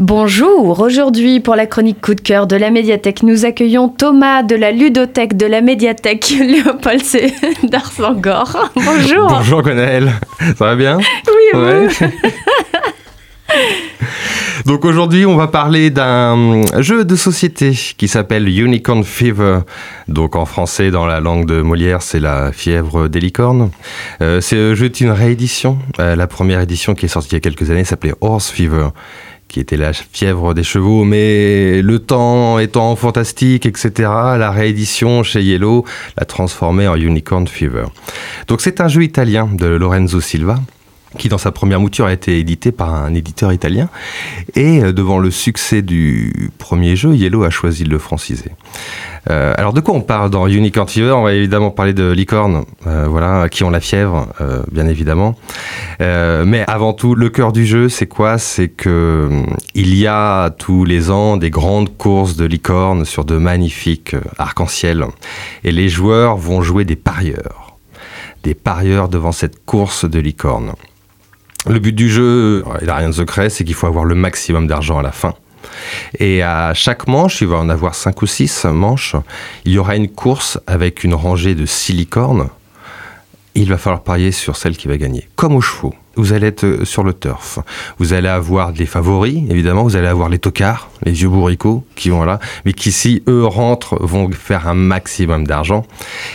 Bonjour, 0.00 0.80
aujourd'hui 0.80 1.38
pour 1.38 1.54
la 1.54 1.66
chronique 1.66 2.00
coup 2.00 2.14
de 2.16 2.20
cœur 2.20 2.48
de 2.48 2.56
la 2.56 2.70
médiathèque, 2.70 3.22
nous 3.22 3.44
accueillons 3.44 3.88
Thomas 3.88 4.42
de 4.42 4.56
la 4.56 4.72
ludothèque 4.72 5.36
de 5.36 5.46
la 5.46 5.60
médiathèque 5.60 6.34
Léopold 6.40 7.00
C. 7.02 7.32
d'Arsangor. 7.62 8.70
Bonjour. 8.74 9.28
Bonjour 9.28 9.62
Gwenaël, 9.62 10.10
ça 10.40 10.64
va 10.66 10.74
bien? 10.74 10.98
Oui, 10.98 11.60
Ouais. 11.60 11.86
Donc 14.66 14.84
aujourd'hui, 14.84 15.26
on 15.26 15.36
va 15.36 15.46
parler 15.46 15.90
d'un 15.90 16.62
jeu 16.80 17.04
de 17.04 17.14
société 17.16 17.72
qui 17.96 18.08
s'appelle 18.08 18.48
Unicorn 18.48 19.04
Fever. 19.04 19.58
Donc 20.08 20.34
en 20.36 20.46
français, 20.46 20.90
dans 20.90 21.06
la 21.06 21.20
langue 21.20 21.46
de 21.46 21.60
Molière, 21.60 22.00
c'est 22.02 22.18
la 22.18 22.50
fièvre 22.50 23.08
des 23.08 23.20
licornes. 23.20 23.70
Euh, 24.22 24.40
ce 24.40 24.74
jeu 24.74 24.86
est 24.86 25.00
une 25.02 25.10
réédition. 25.10 25.78
Euh, 26.00 26.16
la 26.16 26.26
première 26.26 26.60
édition 26.60 26.94
qui 26.94 27.04
est 27.04 27.08
sortie 27.08 27.28
il 27.32 27.34
y 27.34 27.36
a 27.36 27.40
quelques 27.40 27.70
années 27.70 27.84
s'appelait 27.84 28.14
Horse 28.22 28.50
Fever 28.50 28.88
qui 29.54 29.60
était 29.60 29.76
la 29.76 29.92
fièvre 29.92 30.52
des 30.52 30.64
chevaux, 30.64 31.04
mais 31.04 31.80
le 31.80 32.00
temps 32.00 32.58
étant 32.58 32.96
fantastique, 32.96 33.66
etc., 33.66 33.92
la 34.36 34.50
réédition 34.50 35.22
chez 35.22 35.44
Yellow 35.44 35.84
l'a 36.18 36.24
transformé 36.24 36.88
en 36.88 36.96
Unicorn 36.96 37.46
Fever. 37.46 37.84
Donc 38.48 38.62
c'est 38.62 38.80
un 38.80 38.88
jeu 38.88 39.04
italien 39.04 39.48
de 39.52 39.66
Lorenzo 39.66 40.20
Silva, 40.20 40.58
qui 41.18 41.28
dans 41.28 41.38
sa 41.38 41.52
première 41.52 41.80
mouture 41.80 42.06
a 42.06 42.12
été 42.12 42.38
édité 42.38 42.72
par 42.72 42.94
un 42.94 43.14
éditeur 43.14 43.52
italien. 43.52 43.88
Et 44.54 44.82
euh, 44.82 44.92
devant 44.92 45.18
le 45.18 45.30
succès 45.30 45.82
du 45.82 46.50
premier 46.58 46.96
jeu, 46.96 47.14
Yellow 47.14 47.44
a 47.44 47.50
choisi 47.50 47.84
de 47.84 47.90
le 47.90 47.98
franciser. 47.98 48.50
Euh, 49.30 49.54
alors 49.56 49.72
de 49.72 49.80
quoi 49.80 49.94
on 49.94 50.02
parle 50.02 50.30
dans 50.30 50.46
Unicorn 50.46 50.88
Fever? 50.88 51.12
On 51.12 51.22
va 51.22 51.32
évidemment 51.32 51.70
parler 51.70 51.94
de 51.94 52.10
licornes, 52.10 52.64
euh, 52.86 53.06
voilà, 53.08 53.48
qui 53.48 53.64
ont 53.64 53.70
la 53.70 53.80
fièvre, 53.80 54.28
bien 54.70 54.86
évidemment. 54.86 55.36
Mais 56.00 56.64
avant 56.66 56.92
tout, 56.92 57.14
le 57.14 57.28
cœur 57.30 57.52
du 57.52 57.64
jeu, 57.64 57.88
c'est 57.88 58.06
quoi? 58.06 58.38
C'est 58.38 58.68
que 58.68 59.30
il 59.74 59.94
y 59.94 60.06
a 60.06 60.50
tous 60.50 60.84
les 60.84 61.10
ans 61.10 61.36
des 61.36 61.50
grandes 61.50 61.96
courses 61.96 62.36
de 62.36 62.44
licornes 62.44 63.04
sur 63.04 63.24
de 63.24 63.38
magnifiques 63.38 64.16
arcs-en-ciel, 64.38 65.06
et 65.62 65.72
les 65.72 65.88
joueurs 65.88 66.36
vont 66.36 66.62
jouer 66.62 66.84
des 66.84 66.96
parieurs, 66.96 67.76
des 68.42 68.54
parieurs 68.54 69.08
devant 69.08 69.32
cette 69.32 69.64
course 69.64 70.04
de 70.04 70.18
licornes. 70.18 70.72
Le 71.66 71.78
but 71.78 71.94
du 71.94 72.10
jeu, 72.10 72.62
il 72.80 72.86
n'a 72.86 72.96
rien 72.96 73.08
de 73.08 73.14
secret, 73.14 73.48
c'est 73.48 73.64
qu'il 73.64 73.74
faut 73.74 73.86
avoir 73.86 74.04
le 74.04 74.14
maximum 74.14 74.66
d'argent 74.66 74.98
à 74.98 75.02
la 75.02 75.12
fin. 75.12 75.34
Et 76.18 76.42
à 76.42 76.74
chaque 76.74 77.08
manche, 77.08 77.40
il 77.40 77.48
va 77.48 77.56
en 77.56 77.68
avoir 77.68 77.94
5 77.94 78.20
ou 78.20 78.26
6 78.26 78.66
manches, 78.66 79.16
il 79.64 79.72
y 79.72 79.78
aura 79.78 79.96
une 79.96 80.08
course 80.08 80.58
avec 80.66 81.04
une 81.04 81.14
rangée 81.14 81.54
de 81.54 81.64
6 81.64 81.94
licornes. 81.94 82.48
Il 83.54 83.68
va 83.68 83.78
falloir 83.78 84.02
parier 84.02 84.32
sur 84.32 84.56
celle 84.56 84.76
qui 84.76 84.88
va 84.88 84.96
gagner. 84.96 85.28
Comme 85.36 85.54
aux 85.54 85.60
chevaux, 85.60 85.94
vous 86.16 86.32
allez 86.32 86.48
être 86.48 86.64
euh, 86.64 86.84
sur 86.84 87.04
le 87.04 87.12
turf. 87.12 87.60
Vous 87.98 88.12
allez 88.12 88.28
avoir 88.28 88.72
des 88.72 88.86
favoris, 88.86 89.42
évidemment, 89.48 89.84
vous 89.84 89.96
allez 89.96 90.08
avoir 90.08 90.28
les 90.28 90.38
tocards, 90.38 90.90
les 91.04 91.12
vieux 91.12 91.28
bourricots 91.28 91.84
qui 91.94 92.10
vont 92.10 92.24
là, 92.24 92.40
mais 92.64 92.72
qui, 92.72 92.90
si 92.92 93.22
eux 93.28 93.44
rentrent, 93.44 93.96
vont 94.04 94.30
faire 94.30 94.68
un 94.68 94.74
maximum 94.74 95.46
d'argent. 95.46 95.86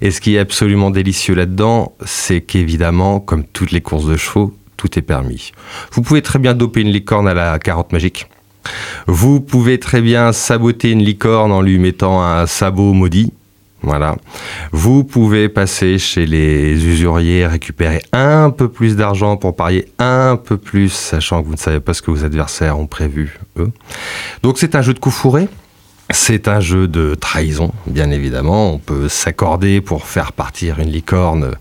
Et 0.00 0.12
ce 0.12 0.20
qui 0.20 0.36
est 0.36 0.38
absolument 0.38 0.90
délicieux 0.90 1.34
là-dedans, 1.34 1.92
c'est 2.04 2.40
qu'évidemment, 2.40 3.20
comme 3.20 3.44
toutes 3.44 3.72
les 3.72 3.80
courses 3.80 4.06
de 4.06 4.16
chevaux, 4.16 4.54
tout 4.80 4.98
est 4.98 5.02
permis. 5.02 5.52
Vous 5.92 6.00
pouvez 6.00 6.22
très 6.22 6.38
bien 6.38 6.54
doper 6.54 6.80
une 6.80 6.88
licorne 6.88 7.28
à 7.28 7.34
la 7.34 7.58
carotte 7.58 7.92
magique. 7.92 8.26
Vous 9.06 9.40
pouvez 9.40 9.78
très 9.78 10.00
bien 10.00 10.32
saboter 10.32 10.92
une 10.92 11.02
licorne 11.02 11.52
en 11.52 11.60
lui 11.60 11.78
mettant 11.78 12.22
un 12.22 12.46
sabot 12.46 12.94
maudit. 12.94 13.34
Voilà. 13.82 14.16
Vous 14.72 15.04
pouvez 15.04 15.50
passer 15.50 15.98
chez 15.98 16.24
les 16.24 16.82
usuriers, 16.86 17.46
récupérer 17.46 18.00
un 18.12 18.48
peu 18.48 18.70
plus 18.70 18.96
d'argent 18.96 19.36
pour 19.36 19.54
parier 19.54 19.86
un 19.98 20.36
peu 20.36 20.56
plus, 20.56 20.90
sachant 20.90 21.42
que 21.42 21.48
vous 21.48 21.54
ne 21.54 21.58
savez 21.58 21.80
pas 21.80 21.92
ce 21.92 22.00
que 22.00 22.10
vos 22.10 22.24
adversaires 22.24 22.78
ont 22.78 22.86
prévu, 22.86 23.38
eux. 23.58 23.72
Donc 24.42 24.56
c'est 24.58 24.74
un 24.76 24.82
jeu 24.82 24.94
de 24.94 24.98
coup 24.98 25.10
fourré. 25.10 25.46
C'est 26.08 26.48
un 26.48 26.60
jeu 26.60 26.88
de 26.88 27.14
trahison, 27.14 27.72
bien 27.86 28.10
évidemment. 28.10 28.72
On 28.72 28.78
peut 28.78 29.08
s'accorder 29.08 29.80
pour 29.82 30.06
faire 30.06 30.32
partir 30.32 30.80
une 30.80 30.90
licorne 30.90 31.52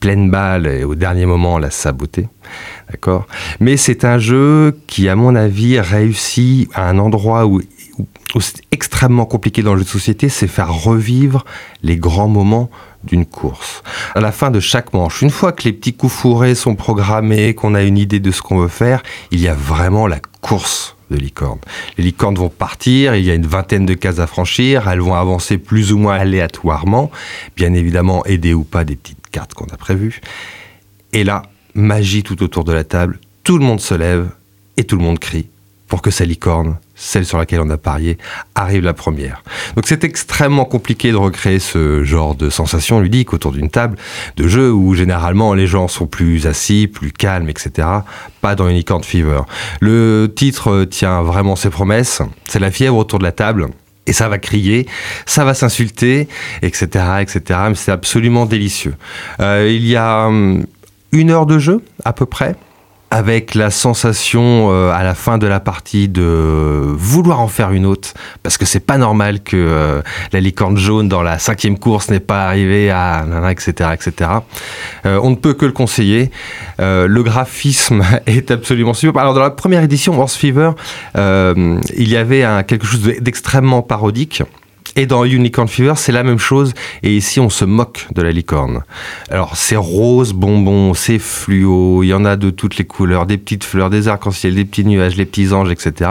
pleine 0.00 0.30
balle 0.30 0.66
et 0.66 0.84
au 0.84 0.94
dernier 0.94 1.26
moment 1.26 1.58
la 1.58 1.70
saboter. 1.70 2.28
D'accord? 2.90 3.26
Mais 3.60 3.76
c'est 3.76 4.04
un 4.04 4.18
jeu 4.18 4.78
qui, 4.86 5.08
à 5.08 5.16
mon 5.16 5.34
avis, 5.34 5.80
réussit 5.80 6.68
à 6.74 6.88
un 6.88 6.98
endroit 6.98 7.46
où, 7.46 7.60
où- 7.98 8.40
c'est 8.40 8.60
extrêmement 8.72 9.24
compliqué 9.24 9.62
dans 9.62 9.72
le 9.72 9.78
jeu 9.78 9.84
de 9.84 9.88
société, 9.90 10.28
c'est 10.28 10.46
faire 10.46 10.72
revivre 10.72 11.44
les 11.82 11.96
grands 11.96 12.28
moments 12.28 12.70
d'une 13.04 13.24
course. 13.26 13.82
À 14.14 14.20
la 14.20 14.32
fin 14.32 14.50
de 14.50 14.60
chaque 14.60 14.92
manche, 14.92 15.22
une 15.22 15.30
fois 15.30 15.52
que 15.52 15.62
les 15.64 15.72
petits 15.72 15.94
coups 15.94 16.12
fourrés 16.12 16.54
sont 16.54 16.74
programmés, 16.74 17.54
qu'on 17.54 17.74
a 17.74 17.82
une 17.82 17.96
idée 17.98 18.20
de 18.20 18.30
ce 18.32 18.42
qu'on 18.42 18.58
veut 18.58 18.68
faire, 18.68 19.02
il 19.30 19.40
y 19.40 19.48
a 19.48 19.54
vraiment 19.54 20.06
la 20.06 20.18
course 20.40 20.95
de 21.10 21.16
licorne. 21.16 21.58
Les 21.98 22.04
licornes 22.04 22.36
vont 22.36 22.48
partir, 22.48 23.14
il 23.14 23.24
y 23.24 23.30
a 23.30 23.34
une 23.34 23.46
vingtaine 23.46 23.86
de 23.86 23.94
cases 23.94 24.18
à 24.18 24.26
franchir, 24.26 24.88
elles 24.88 25.00
vont 25.00 25.14
avancer 25.14 25.58
plus 25.58 25.92
ou 25.92 25.98
moins 25.98 26.14
aléatoirement, 26.14 27.10
bien 27.56 27.72
évidemment 27.74 28.24
aidées 28.26 28.54
ou 28.54 28.64
pas 28.64 28.84
des 28.84 28.96
petites 28.96 29.30
cartes 29.30 29.54
qu'on 29.54 29.66
a 29.66 29.76
prévues. 29.76 30.20
Et 31.12 31.24
là, 31.24 31.42
magie 31.74 32.22
tout 32.22 32.42
autour 32.42 32.64
de 32.64 32.72
la 32.72 32.84
table, 32.84 33.18
tout 33.44 33.58
le 33.58 33.64
monde 33.64 33.80
se 33.80 33.94
lève 33.94 34.30
et 34.76 34.84
tout 34.84 34.96
le 34.96 35.02
monde 35.02 35.18
crie 35.18 35.48
pour 35.88 36.02
que 36.02 36.10
sa 36.10 36.24
licorne, 36.24 36.76
celle 36.96 37.26
sur 37.26 37.38
laquelle 37.38 37.60
on 37.60 37.70
a 37.70 37.76
parié, 37.76 38.18
arrive 38.54 38.82
la 38.82 38.94
première. 38.94 39.42
Donc 39.76 39.84
c'est 39.86 40.02
extrêmement 40.02 40.64
compliqué 40.64 41.12
de 41.12 41.16
recréer 41.16 41.58
ce 41.58 42.02
genre 42.02 42.34
de 42.34 42.50
sensation 42.50 43.00
ludique 43.00 43.32
autour 43.32 43.52
d'une 43.52 43.70
table 43.70 43.96
de 44.36 44.48
jeu 44.48 44.72
où 44.72 44.94
généralement 44.94 45.54
les 45.54 45.66
gens 45.66 45.88
sont 45.88 46.06
plus 46.06 46.46
assis, 46.46 46.88
plus 46.88 47.12
calmes, 47.12 47.48
etc. 47.50 47.86
Pas 48.40 48.54
dans 48.54 48.68
Unicorn 48.68 49.04
Fever. 49.04 49.42
Le 49.80 50.32
titre 50.34 50.84
tient 50.84 51.22
vraiment 51.22 51.54
ses 51.54 51.70
promesses. 51.70 52.22
C'est 52.48 52.58
la 52.58 52.70
fièvre 52.70 52.96
autour 52.96 53.18
de 53.18 53.24
la 53.24 53.32
table. 53.32 53.68
Et 54.08 54.12
ça 54.12 54.28
va 54.28 54.38
crier, 54.38 54.86
ça 55.26 55.44
va 55.44 55.52
s'insulter, 55.52 56.28
etc., 56.62 56.86
etc. 57.20 57.60
Mais 57.68 57.74
c'est 57.74 57.90
absolument 57.90 58.46
délicieux. 58.46 58.94
Euh, 59.40 59.68
il 59.68 59.84
y 59.84 59.96
a 59.96 60.26
hum, 60.26 60.64
une 61.10 61.30
heure 61.30 61.46
de 61.46 61.58
jeu 61.58 61.82
à 62.04 62.12
peu 62.12 62.24
près, 62.24 62.54
avec 63.10 63.54
la 63.54 63.70
sensation 63.70 64.70
euh, 64.72 64.90
à 64.92 65.04
la 65.04 65.14
fin 65.14 65.38
de 65.38 65.46
la 65.46 65.60
partie 65.60 66.08
de 66.08 66.22
vouloir 66.96 67.40
en 67.40 67.46
faire 67.48 67.70
une 67.70 67.86
autre, 67.86 68.14
parce 68.42 68.58
que 68.58 68.64
c'est 68.64 68.80
pas 68.80 68.98
normal 68.98 69.42
que 69.42 69.56
euh, 69.56 70.02
la 70.32 70.40
licorne 70.40 70.76
jaune 70.76 71.08
dans 71.08 71.22
la 71.22 71.38
cinquième 71.38 71.78
course 71.78 72.10
n'ait 72.10 72.18
pas 72.20 72.46
arrivé 72.46 72.90
à 72.90 73.24
etc., 73.50 73.90
etc. 73.94 74.30
Euh, 75.06 75.20
on 75.22 75.30
ne 75.30 75.36
peut 75.36 75.54
que 75.54 75.66
le 75.66 75.72
conseiller. 75.72 76.30
Euh, 76.80 77.06
le 77.06 77.22
graphisme 77.22 78.02
est 78.26 78.50
absolument 78.50 78.94
super. 78.94 79.22
Alors 79.22 79.34
dans 79.34 79.40
la 79.40 79.50
première 79.50 79.82
édition, 79.82 80.20
Horse 80.20 80.36
Fever, 80.36 80.72
euh, 81.16 81.78
il 81.96 82.08
y 82.08 82.16
avait 82.16 82.42
un, 82.42 82.64
quelque 82.64 82.86
chose 82.86 83.02
de- 83.02 83.16
d'extrêmement 83.20 83.82
parodique. 83.82 84.42
Et 84.98 85.04
dans 85.04 85.24
Unicorn 85.26 85.68
Fever, 85.68 85.92
c'est 85.96 86.10
la 86.10 86.22
même 86.22 86.38
chose. 86.38 86.72
Et 87.02 87.14
ici, 87.14 87.38
on 87.38 87.50
se 87.50 87.66
moque 87.66 88.06
de 88.14 88.22
la 88.22 88.32
licorne. 88.32 88.82
Alors, 89.30 89.54
c'est 89.54 89.76
rose, 89.76 90.32
bonbon, 90.32 90.94
c'est 90.94 91.18
fluo. 91.18 92.02
Il 92.02 92.08
y 92.08 92.14
en 92.14 92.24
a 92.24 92.36
de 92.36 92.48
toutes 92.48 92.78
les 92.78 92.84
couleurs, 92.84 93.26
des 93.26 93.36
petites 93.36 93.64
fleurs, 93.64 93.90
des 93.90 94.08
arcs-en-ciel, 94.08 94.54
des 94.54 94.64
petits 94.64 94.86
nuages, 94.86 95.16
les 95.16 95.26
petits 95.26 95.52
anges, 95.52 95.70
etc. 95.70 96.10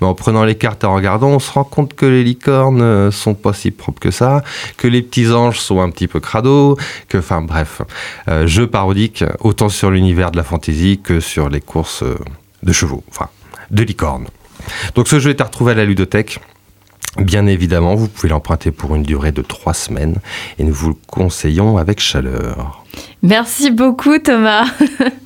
Mais 0.00 0.06
en 0.06 0.12
prenant 0.12 0.44
les 0.44 0.54
cartes 0.54 0.84
et 0.84 0.86
en 0.86 0.94
regardant, 0.94 1.28
on 1.28 1.38
se 1.38 1.50
rend 1.50 1.64
compte 1.64 1.94
que 1.94 2.04
les 2.04 2.22
licornes 2.22 2.82
euh, 2.82 3.10
sont 3.10 3.32
pas 3.32 3.54
si 3.54 3.70
propres 3.70 4.00
que 4.00 4.10
ça, 4.10 4.44
que 4.76 4.86
les 4.86 5.00
petits 5.00 5.32
anges 5.32 5.58
sont 5.58 5.80
un 5.80 5.88
petit 5.88 6.06
peu 6.06 6.20
crado, 6.20 6.76
que, 7.08 7.16
enfin, 7.16 7.40
bref, 7.40 7.80
euh, 8.28 8.46
jeu 8.46 8.66
parodique 8.66 9.24
autant 9.40 9.70
sur 9.70 9.90
l'univers 9.90 10.30
de 10.30 10.36
la 10.36 10.44
fantasy 10.44 11.00
que 11.02 11.20
sur 11.20 11.48
les 11.48 11.62
courses 11.62 12.02
euh, 12.02 12.18
de 12.62 12.72
chevaux, 12.74 13.02
enfin, 13.08 13.30
de 13.70 13.82
licornes. 13.82 14.26
Donc, 14.94 15.08
ce 15.08 15.20
jeu 15.20 15.30
est 15.30 15.40
à 15.40 15.44
retrouver 15.44 15.72
à 15.72 15.76
la 15.76 15.86
ludothèque. 15.86 16.38
Bien 17.18 17.46
évidemment, 17.46 17.94
vous 17.94 18.08
pouvez 18.08 18.28
l'emprunter 18.28 18.70
pour 18.70 18.94
une 18.94 19.02
durée 19.02 19.32
de 19.32 19.42
trois 19.42 19.74
semaines 19.74 20.16
et 20.58 20.64
nous 20.64 20.72
vous 20.72 20.90
le 20.90 20.96
conseillons 21.06 21.78
avec 21.78 22.00
chaleur. 22.00 22.84
Merci 23.22 23.70
beaucoup 23.70 24.18
Thomas. 24.18 24.66